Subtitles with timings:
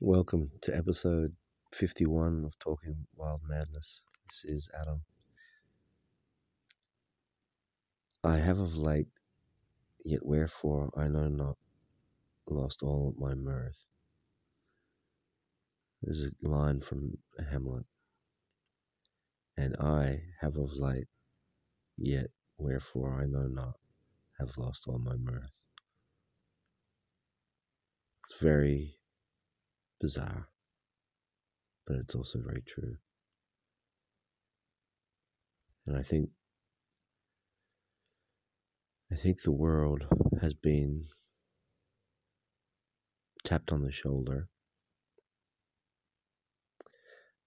[0.00, 1.34] Welcome to episode
[1.72, 4.04] 51 of Talking Wild Madness.
[4.28, 5.02] This is Adam.
[8.22, 9.08] I have of late,
[10.04, 11.56] yet wherefore I know not,
[12.48, 13.86] lost all my mirth.
[16.02, 17.18] This is a line from
[17.50, 17.86] Hamlet.
[19.56, 21.08] And I have of late,
[21.96, 23.74] yet wherefore I know not,
[24.38, 25.50] have lost all my mirth.
[28.30, 28.97] It's very
[30.00, 30.48] bizarre,
[31.86, 32.96] but it's also very true.
[35.86, 36.30] And I think
[39.10, 40.06] I think the world
[40.40, 41.02] has been
[43.42, 44.48] tapped on the shoulder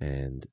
[0.00, 0.46] and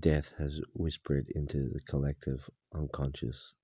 [0.00, 3.54] death has whispered into the collective unconscious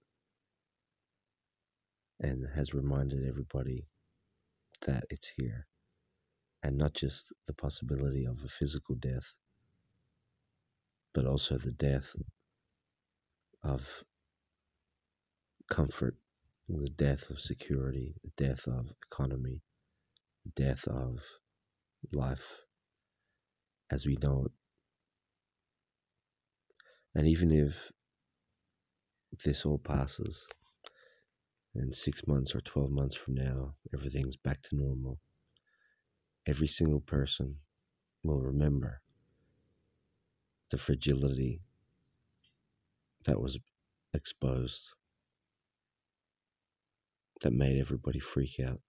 [2.21, 3.87] and has reminded everybody
[4.87, 5.67] that it's here
[6.63, 9.35] and not just the possibility of a physical death,
[11.13, 12.15] but also the death
[13.65, 14.05] of
[15.69, 16.17] comfort,
[16.69, 19.63] the death of security, the death of economy,
[20.45, 21.23] the death of
[22.13, 22.61] life
[23.91, 24.53] as we know it.
[27.15, 27.91] And even if
[29.45, 30.47] this all passes,
[31.75, 35.19] and six months or 12 months from now, everything's back to normal
[36.47, 37.57] every single person
[38.23, 39.01] will remember
[40.71, 41.61] the fragility
[43.25, 43.59] that was
[44.15, 44.91] exposed
[47.43, 48.81] that made everybody freak out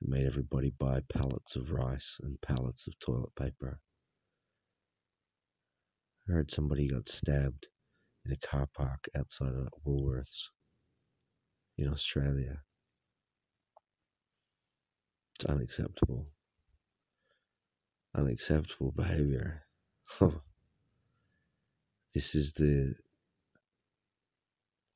[0.00, 3.80] that made everybody buy pallets of rice and pallets of toilet paper.
[6.28, 7.68] I heard somebody got stabbed
[8.24, 10.48] in a car park outside of woolworths
[11.76, 12.62] in australia.
[15.36, 16.28] It's unacceptable
[18.18, 19.64] unacceptable behavior.
[22.14, 22.94] this is the.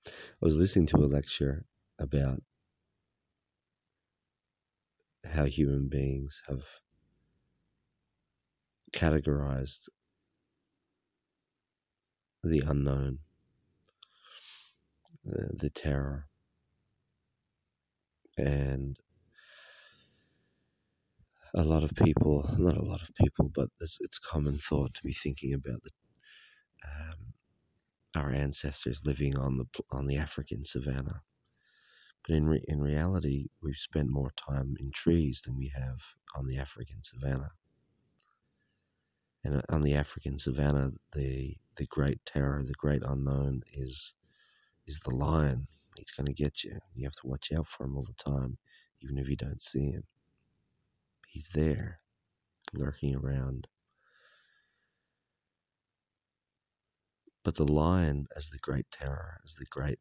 [0.06, 0.10] I
[0.40, 1.64] was listening to a lecture
[1.98, 2.42] about
[5.24, 6.64] how human beings have
[8.92, 9.88] categorized
[12.42, 13.20] the unknown,
[15.24, 16.26] the, the terror,
[18.36, 18.98] and
[21.54, 25.02] a lot of people, not a lot of people, but it's, it's common thought to
[25.04, 25.90] be thinking about the,
[26.88, 27.34] um,
[28.16, 31.22] our ancestors living on the on the African savannah.
[32.26, 35.98] But in re, in reality, we've spent more time in trees than we have
[36.36, 37.52] on the African savannah.
[39.44, 44.14] And uh, on the African savannah, the the great terror, the great unknown is
[44.86, 45.68] is the lion.
[45.96, 46.78] He's going to get you.
[46.94, 48.58] You have to watch out for him all the time,
[49.02, 50.04] even if you don't see him.
[51.32, 52.00] He's there,
[52.74, 53.66] lurking around.
[57.42, 59.98] But the lion as the great terror, as the great,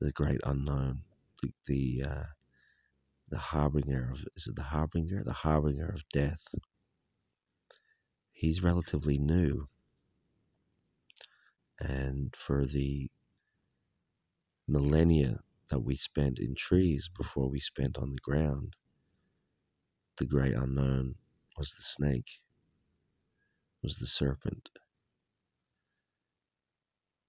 [0.00, 1.02] the great unknown,
[1.40, 2.24] the the, uh,
[3.28, 6.48] the harbinger of is it the harbinger, the harbinger of death.
[8.32, 9.68] He's relatively new,
[11.78, 13.12] and for the
[14.66, 15.38] millennia
[15.70, 18.74] that we spent in trees before we spent on the ground,
[20.18, 21.16] the great unknown
[21.58, 22.40] was the snake,
[23.82, 24.70] was the serpent.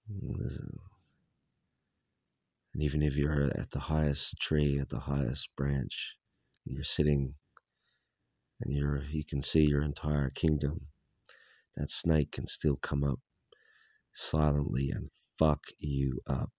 [0.09, 0.79] And
[2.83, 6.15] even if you're at the highest tree, at the highest branch,
[6.65, 7.35] you're sitting
[8.61, 10.87] and you're you can see your entire kingdom,
[11.75, 13.19] that snake can still come up
[14.13, 16.51] silently and fuck you up.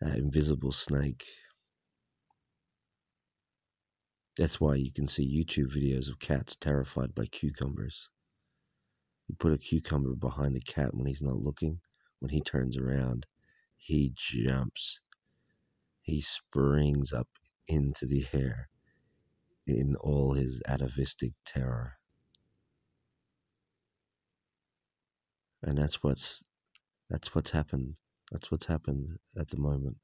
[0.00, 1.24] That invisible snake
[4.38, 8.08] that's why you can see YouTube videos of cats terrified by cucumbers.
[9.26, 11.80] You put a cucumber behind a cat when he's not looking.
[12.20, 13.26] When he turns around,
[13.76, 15.00] he jumps.
[16.00, 17.26] He springs up
[17.66, 18.68] into the air
[19.66, 21.94] in all his atavistic terror.
[25.62, 26.44] And that's what's
[27.10, 27.96] that's what's happened.
[28.30, 29.96] That's what's happened at the moment.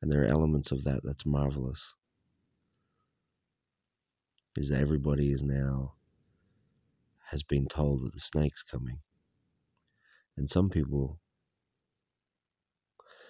[0.00, 1.94] And there are elements of that that's marvelous
[4.56, 5.94] is that everybody is now
[7.30, 8.98] has been told that the snake's coming.
[10.36, 11.18] And some people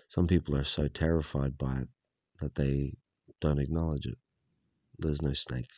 [0.09, 1.89] some people are so terrified by it
[2.41, 2.95] that they
[3.41, 4.19] don't acknowledge it.
[4.99, 5.71] There's no snake.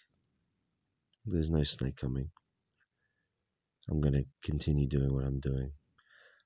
[1.24, 2.30] There's no snake coming.
[3.88, 5.72] I'm going to continue doing what I'm doing.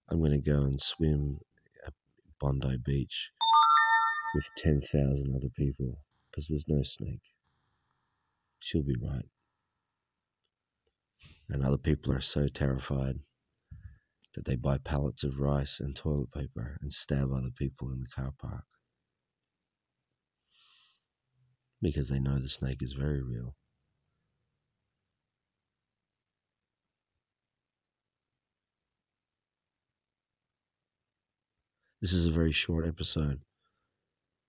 [0.08, 1.38] I'm going to go and swim
[1.86, 1.94] at
[2.38, 3.30] Bondi Beach
[4.34, 5.98] with 10,000 other people
[6.30, 7.22] because there's no snake.
[8.60, 9.28] She'll be right.
[11.48, 13.16] And other people are so terrified
[14.34, 18.06] that they buy pallets of rice and toilet paper and stab other people in the
[18.06, 18.64] car park
[21.82, 23.56] because they know the snake is very real.
[32.00, 33.40] This is a very short episode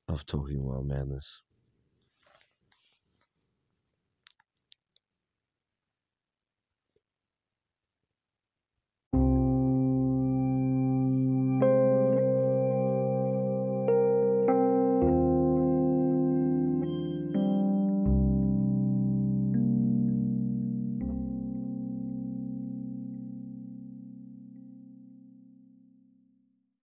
[0.08, 1.42] of Talking Wild Madness.